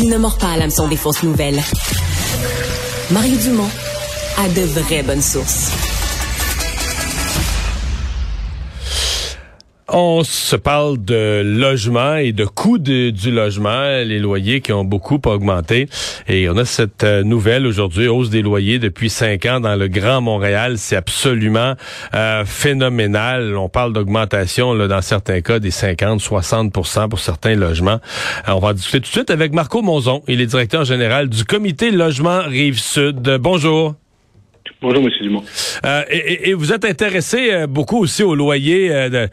[0.00, 1.60] Il ne mord pas à l'hameçon des fausses nouvelles.
[3.10, 3.68] Mario Dumont
[4.38, 5.87] a de vraies bonnes sources.
[9.90, 15.18] On se parle de logement et de coûts du logement, les loyers qui ont beaucoup
[15.24, 15.88] augmenté.
[16.28, 19.88] Et on a cette euh, nouvelle aujourd'hui, hausse des loyers depuis cinq ans dans le
[19.88, 20.74] Grand Montréal.
[20.76, 21.72] C'est absolument
[22.14, 23.56] euh, phénoménal.
[23.56, 27.98] On parle d'augmentation dans certains cas des 50, 60% pour certains logements.
[28.46, 30.22] Euh, on va discuter tout de suite avec Marco Monzon.
[30.28, 33.38] Il est directeur général du comité logement Rive-Sud.
[33.40, 33.94] Bonjour.
[34.82, 35.10] Bonjour, M.
[35.22, 35.42] Dumont.
[36.10, 39.28] et, vous êtes intéressé beaucoup aussi au loyer de,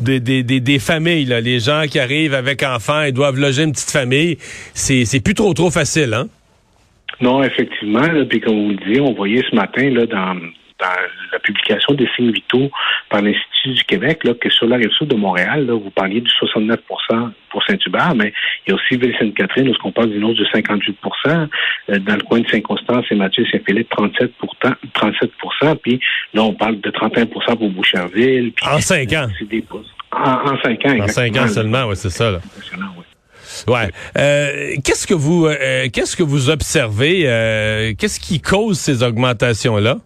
[0.00, 3.72] des, des, des, familles, là, les gens qui arrivent avec enfants et doivent loger une
[3.72, 4.38] petite famille,
[4.74, 6.28] c'est, c'est plus trop trop facile, hein?
[7.20, 8.06] Non, effectivement.
[8.28, 10.36] puis comme vous le dites, on voyait ce matin là, dans,
[10.78, 10.94] dans
[11.32, 12.70] la publication des signes vitaux
[13.10, 16.20] par l'Institut du Québec, là, que sur la rive sud de Montréal, là, vous parliez
[16.20, 16.78] du 69%
[17.50, 18.32] pour Saint-Hubert, mais
[18.66, 20.94] il y a aussi Ville-Sainte-Catherine, où on parle d'une hausse de 58%
[21.90, 24.32] euh, Dans le coin de Saint-Constance et Mathieu-Saint-Philippe, 37
[24.94, 25.30] 37
[25.82, 26.00] puis
[26.34, 28.52] là, on parle de 31% pour Boucherville.
[28.62, 29.28] en cinq ans?
[30.12, 32.30] en, cinq ans, En cinq ans seulement, oui, c'est ça.
[32.30, 32.40] Là.
[33.66, 33.90] Ouais.
[34.16, 37.22] Euh, qu'est-ce que vous euh, qu'est-ce que vous observez
[37.98, 39.96] Qu'est-ce qui cause ces augmentations là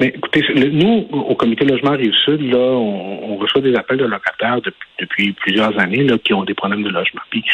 [0.00, 4.60] mais écoutez, nous, au comité logement Rive-Sud, là, on, reçoit des appels de locataires
[4.98, 7.20] depuis, plusieurs années là, qui ont des problèmes de logement.
[7.30, 7.44] Puis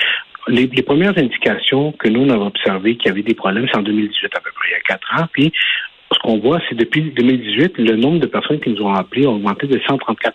[0.49, 4.27] les, premières indications que nous, on observées qu'il y avait des problèmes, c'est en 2018
[4.37, 5.27] à peu près, il y a quatre ans.
[5.33, 5.53] Puis
[6.13, 9.31] ce qu'on voit, c'est depuis 2018, le nombre de personnes qui nous ont appelés a
[9.31, 10.33] augmenté de 134%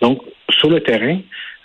[0.00, 1.20] Donc, sur le terrain,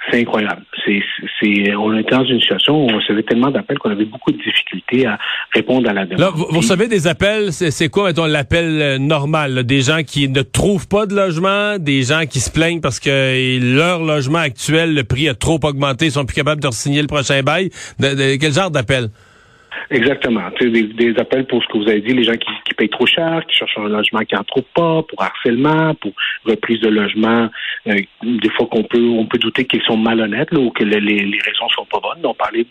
[0.09, 0.63] c'est incroyable.
[0.85, 1.01] C'est,
[1.39, 4.37] c'est, on était dans une situation où on recevait tellement d'appels qu'on avait beaucoup de
[4.37, 5.17] difficultés à
[5.53, 6.19] répondre à la demande.
[6.19, 9.63] Là, vous, recevez des appels, c'est, quoi, mettons, l'appel euh, normal?
[9.63, 13.59] Des gens qui ne trouvent pas de logement, des gens qui se plaignent parce que
[13.75, 17.07] leur logement actuel, le prix a trop augmenté, ils sont plus capables de signer le
[17.07, 17.69] prochain bail.
[17.99, 19.09] De, quel genre d'appel?
[19.89, 20.43] Exactement.
[20.59, 23.45] Des, des appels pour ce que vous avez dit, les gens qui, payent trop cher,
[23.47, 26.13] qui cherchent un logement qui en trouve pas, pour harcèlement, pour
[26.45, 27.49] reprise de logement.
[27.87, 31.39] Euh, des fois qu'on peut on peut douter qu'ils sont malhonnêtes ou que les, les
[31.39, 32.25] raisons sont pas bonnes.
[32.25, 32.65] On parlait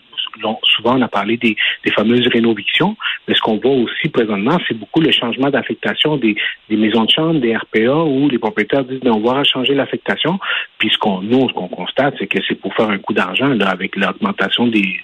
[0.75, 1.55] souvent on a parlé des,
[1.95, 2.95] fameuses rénovictions,
[3.27, 6.35] mais ce qu'on voit aussi présentement, c'est beaucoup le changement d'affectation des,
[6.69, 10.39] maisons de chambre, des RPA, où les propriétaires disent ben, on va changer l'affectation.
[10.79, 13.57] Puis ce qu'on nous, ce qu'on constate, c'est que c'est pour faire un coup d'argent
[13.59, 14.99] avec l'augmentation des,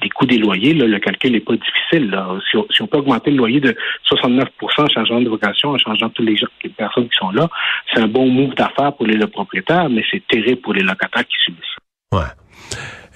[0.00, 2.16] des coûts des loyers, le calcul n'est pas difficile.
[2.50, 6.26] Si, on, peut augmenter le loyer de 69 en changeant de vocation, en changeant toutes
[6.26, 7.48] les, les personnes qui sont là,
[7.92, 11.36] c'est un bon move d'affaires pour les propriétaires, mais c'est terrible pour les locataires qui
[11.44, 11.76] subissent.
[12.12, 12.20] Ouais.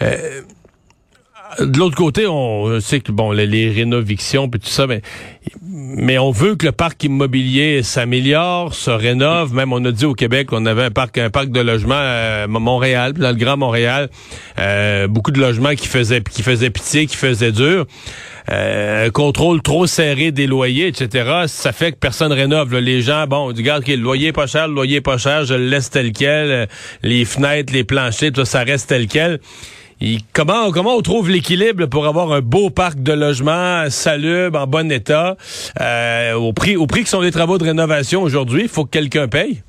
[0.02, 0.42] Euh,
[1.60, 5.02] de l'autre côté, on sait que bon, les, les rénovictions puis tout ça, mais
[5.66, 9.54] mais on veut que le parc immobilier s'améliore, se rénove.
[9.54, 12.46] Même on a dit au Québec qu'on avait un parc, un parc de logements à
[12.46, 14.08] Montréal, dans le Grand Montréal,
[14.58, 17.86] euh, beaucoup de logements qui faisaient qui faisaient pitié, qui faisaient dur.
[18.50, 21.44] Euh, contrôle trop serré des loyers, etc.
[21.46, 22.76] Ça fait que personne rénove.
[22.76, 25.44] Les gens, bon, du gars, le loyer est pas cher, le loyer est pas cher,
[25.44, 26.50] je le laisse tel quel.
[26.50, 26.66] Euh,
[27.02, 29.40] les fenêtres, les planchers, tout ça, ça reste tel quel
[30.32, 34.90] comment, comment on trouve l'équilibre pour avoir un beau parc de logements salubre, en bon
[34.90, 35.36] état,
[35.80, 38.62] euh, au prix au prix que sont les travaux de rénovation aujourd'hui?
[38.62, 39.62] Il faut que quelqu'un paye.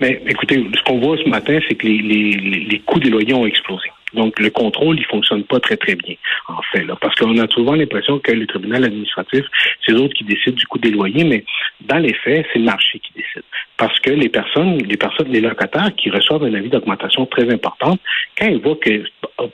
[0.00, 3.34] Mais écoutez, ce qu'on voit ce matin, c'est que les, les, les coûts des loyers
[3.34, 3.88] ont explosé.
[4.14, 6.14] Donc, le contrôle, il fonctionne pas très, très bien,
[6.48, 9.44] en fait, là, parce qu'on a souvent l'impression que le tribunal administratif,
[9.84, 11.44] c'est eux autres qui décident du coût des loyers, mais
[11.82, 13.44] dans les faits, c'est le marché qui décide.
[13.76, 18.00] Parce que les personnes, les personnes, les locataires qui reçoivent un avis d'augmentation très importante,
[18.38, 19.04] quand ils voient que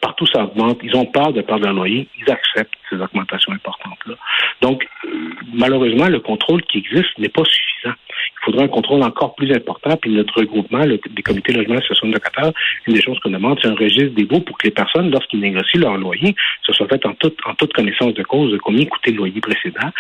[0.00, 4.14] partout ça augmente, ils ont peur de perdre leur loyer, ils acceptent ces augmentations importantes-là.
[4.62, 5.08] Donc, euh,
[5.52, 7.94] malheureusement, le contrôle qui existe n'est pas suffisant.
[8.44, 11.76] Il faudrait un contrôle encore plus important, puis notre regroupement, le, des comités de logement
[11.76, 12.52] et de locataires,
[12.86, 15.40] une des choses qu'on demande, c'est un registre des baux pour que les personnes, lorsqu'ils
[15.40, 16.34] négocient leur loyer,
[16.66, 19.40] ce soit fait en toute, en toute connaissance de cause de combien coûtait le loyer
[19.40, 19.90] précédent,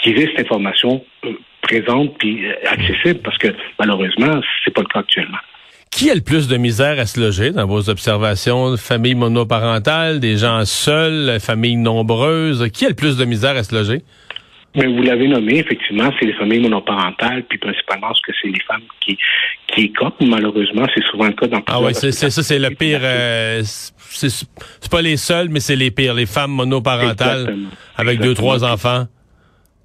[0.00, 3.48] qu'ils aient cette information euh, présente puis euh, accessible, parce que
[3.80, 5.38] malheureusement, c'est pas le cas actuellement.
[5.90, 8.76] Qui a le plus de misère à se loger dans vos observations?
[8.76, 12.68] Familles monoparentales, des gens seuls, familles nombreuses.
[12.72, 14.02] Qui a le plus de misère à se loger?
[14.78, 18.60] Mais vous l'avez nommé, effectivement, c'est les familles monoparentales, puis principalement ce que c'est les
[18.60, 19.18] femmes qui
[19.66, 20.20] qui écopent.
[20.20, 23.00] Malheureusement, c'est souvent le cas dans Ah oui, c'est ça, c'est le pire.
[23.02, 27.56] Euh, c'est pas les seuls, mais c'est les pires, les femmes monoparentales
[27.96, 29.06] avec deux trois enfants.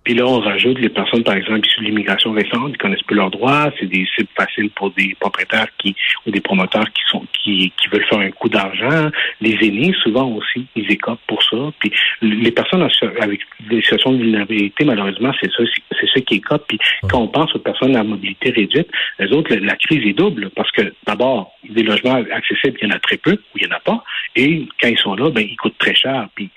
[0.04, 3.16] Puis là, on rajoute les personnes, par exemple, issues de l'immigration récente, qui connaissent plus
[3.16, 3.72] leurs droits.
[3.80, 5.96] C'est des cibles faciles pour des propriétaires qui
[6.26, 9.10] ou des promoteurs qui sont qui, qui veulent faire un coup d'argent.
[9.40, 11.58] Les aînés, souvent aussi, ils écopent pour ça.
[11.80, 11.92] Puis
[12.22, 12.88] les personnes
[13.22, 16.66] avec des situations de vulnérabilité, malheureusement, c'est ça, c'est ceux qui écopent.
[16.68, 16.80] Puis
[17.10, 18.90] quand on pense aux personnes à mobilité réduite,
[19.20, 22.96] les autres, la, crise est double parce que d'abord, des logements accessibles, il y en
[22.96, 24.04] a très peu ou il y en a pas.
[24.36, 26.28] Et quand ils sont là, ben ils coûtent très cher.
[26.36, 26.50] Puis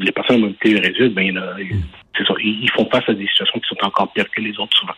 [0.00, 2.03] les personnes à mobilité réduite, ben il y en a ça,
[2.42, 4.94] ils font face à des situations qui sont encore pires que les autres souvent.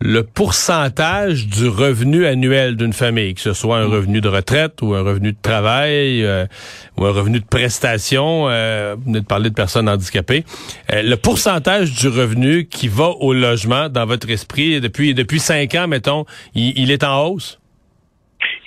[0.00, 4.94] Le pourcentage du revenu annuel d'une famille, que ce soit un revenu de retraite ou
[4.94, 6.46] un revenu de travail euh,
[6.96, 10.44] ou un revenu de prestation, euh, vous venez de parler de personnes handicapées,
[10.92, 15.74] euh, le pourcentage du revenu qui va au logement dans votre esprit depuis depuis cinq
[15.74, 17.58] ans, mettons, il, est en hausse?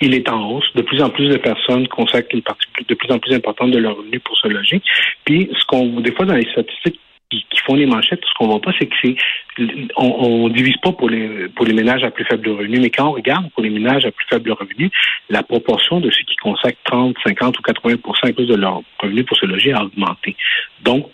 [0.02, 0.70] il est en hausse.
[0.74, 3.78] De plus en plus de personnes consacrent une partie de plus en plus importante de
[3.78, 4.82] leur revenu pour se loger.
[5.24, 7.00] Puis, ce qu'on des fois dans les statistiques
[7.66, 9.16] font les manchettes, ce qu'on voit pas, c'est que c'est
[9.96, 13.12] on, divise pas pour les pour les ménages à plus faible revenu, mais quand on
[13.12, 14.90] regarde pour les ménages à plus faible revenu,
[15.28, 19.24] la proportion de ceux qui consacrent 30, 50 ou 80 à cause de leur revenu
[19.24, 20.36] pour se loger a augmenté.
[20.82, 21.08] Donc,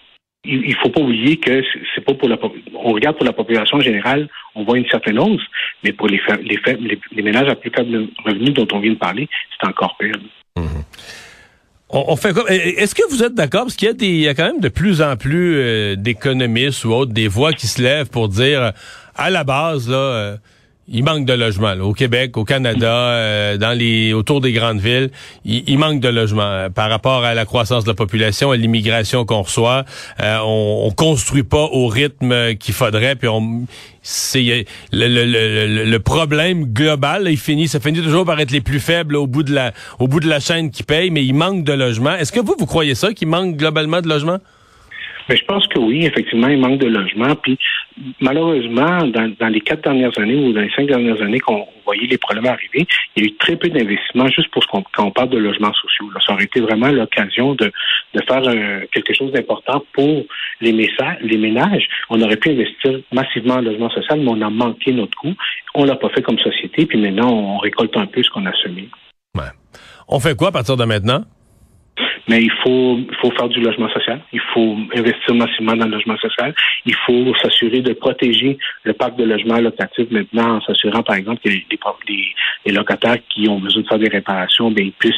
[0.44, 1.62] il, faut pas oublier que
[1.94, 2.38] c'est pas pour la
[2.74, 5.44] on regarde pour la population générale, on voit une certaine hausse,
[5.82, 9.28] mais pour les les, les, ménages à plus faible revenu dont on vient de parler,
[9.50, 10.14] c'est encore pire.
[10.56, 11.27] Mmh.
[11.90, 12.46] On, fait comme.
[12.48, 13.62] Est-ce que vous êtes d'accord?
[13.62, 15.96] Parce qu'il y a des, il y a quand même de plus en plus euh,
[15.96, 18.72] d'économistes ou autres, des voix qui se lèvent pour dire,
[19.16, 19.96] à la base là.
[19.96, 20.36] Euh,
[20.90, 25.10] il manque de logements au Québec, au Canada, euh, dans les autour des grandes villes.
[25.44, 29.24] Il, manque de logements euh, par rapport à la croissance de la population, à l'immigration
[29.24, 29.84] qu'on reçoit.
[30.20, 33.16] Euh, on, on construit pas au rythme qu'il faudrait.
[33.16, 33.66] Puis on,
[34.02, 37.28] c'est le, problème global.
[37.28, 40.08] il finit, ça finit toujours par être les plus faibles au bout de la au
[40.08, 42.14] bout de la chaîne qui paye, mais il manque de logements.
[42.14, 44.38] Est-ce que vous vous croyez ça qu'il manque globalement de logements?
[45.28, 47.34] Mais je pense que oui, effectivement, il manque de logement.
[47.36, 47.58] Puis
[48.20, 52.18] malheureusement, dans, les quatre dernières années ou dans les cinq dernières années qu'on voyait les
[52.18, 52.86] problèmes arriver,
[53.16, 55.38] il y a eu très peu d'investissements juste pour ce qu'on quand on parle de
[55.38, 56.06] logements sociaux.
[56.24, 57.70] Ça aurait été vraiment l'occasion de,
[58.14, 58.42] de faire
[58.92, 60.24] quelque chose d'important pour
[60.60, 61.88] les, les ménages.
[62.10, 65.34] On aurait pu investir massivement en logement social, mais on a manqué notre coup.
[65.74, 68.52] On l'a pas fait comme société, puis maintenant on récolte un peu ce qu'on a
[68.62, 68.88] semé.
[69.36, 69.50] Ouais.
[70.08, 71.24] On fait quoi à partir de maintenant?
[72.28, 74.20] Mais il faut, il faut faire du logement social.
[74.32, 76.54] Il faut investir massivement dans le logement social.
[76.84, 81.40] Il faut s'assurer de protéger le parc de logements locatifs maintenant en s'assurant, par exemple,
[81.42, 81.66] que les,
[82.66, 85.14] les, locataires qui ont besoin de faire des réparations, bien, ils puissent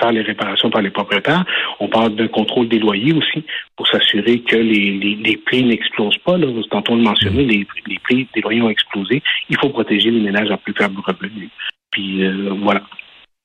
[0.00, 1.44] faire les réparations par les propriétaires.
[1.78, 3.44] On parle d'un contrôle des loyers aussi
[3.76, 6.36] pour s'assurer que les, les, prix n'explosent pas.
[6.36, 6.46] Là.
[6.70, 9.22] Tantôt le mentionner, les, les prix des loyers ont explosé.
[9.48, 11.48] Il faut protéger les ménages à plus faible revenu.
[11.90, 12.82] Puis euh, voilà.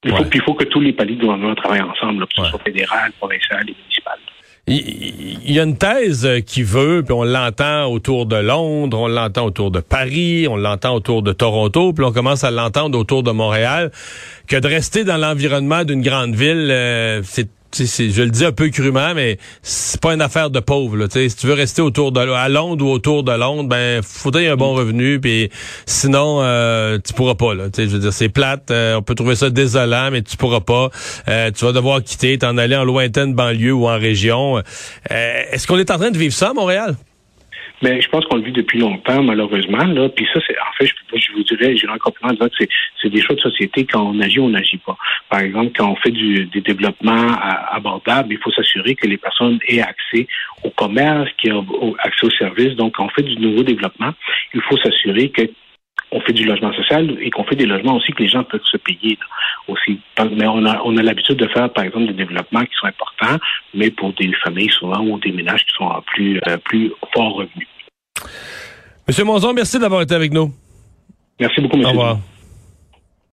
[0.06, 2.60] Il faut, il faut que tous les paliers de gouvernement travaillent ensemble, que ce soit
[2.60, 4.20] fédéral, provincial et municipal.
[4.68, 9.46] Il y a une thèse qui veut, puis on l'entend autour de Londres, on l'entend
[9.46, 13.32] autour de Paris, on l'entend autour de Toronto, puis on commence à l'entendre autour de
[13.32, 13.92] Montréal,
[14.48, 17.48] que de rester dans l'environnement d'une grande ville, euh, c'est
[17.84, 20.98] je le dis un peu crûment, mais c'est pas une affaire de pauvre.
[20.98, 24.48] Là, si tu veux rester autour de à Londres ou autour de Londres, ben faudrait
[24.48, 25.50] un bon revenu, puis
[25.86, 27.54] sinon euh, tu pourras pas.
[27.54, 28.72] Là, je veux dire, c'est plate.
[28.72, 30.90] Euh, on peut trouver ça désolant, mais tu pourras pas.
[31.28, 34.62] Euh, tu vas devoir quitter, t'en aller en lointaine banlieue ou en région.
[35.10, 36.96] Est-ce qu'on est en train de vivre ça à Montréal?
[37.86, 39.86] Mais je pense qu'on le vit depuis longtemps, malheureusement.
[39.86, 40.10] Là.
[40.10, 42.66] Puis ça, c'est en fait, je, vous dirais, j'ai un compliment en que
[43.00, 43.86] c'est des choix de société.
[43.86, 44.98] Quand on agit, on n'agit pas.
[45.30, 47.38] Par exemple, quand on fait du, des développements
[47.70, 50.28] abordables, il faut s'assurer que les personnes aient accès
[50.64, 52.76] au commerce, qu'ils aient accès aux services.
[52.76, 54.14] Donc, quand on fait du nouveau développement,
[54.56, 55.44] il faut s'assurer que
[56.12, 58.66] on fait du logement social et qu'on fait des logements aussi que les gens peuvent
[58.66, 59.20] se payer
[59.68, 60.00] aussi.
[60.32, 63.38] Mais on a, on a l'habitude de faire, par exemple, des développements qui sont importants,
[63.76, 67.36] mais pour des familles souvent ou des ménages qui sont en plus, euh, plus fort
[67.36, 67.68] revenus.
[69.08, 70.52] Monsieur Monzon, merci d'avoir été avec nous.
[71.40, 71.90] Merci beaucoup, monsieur.
[71.90, 72.20] Au revoir.